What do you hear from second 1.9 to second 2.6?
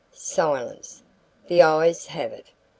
have it."